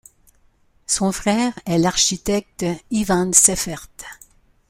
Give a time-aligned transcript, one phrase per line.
[0.87, 3.85] Son frère est l'architecte Ivan Seifert.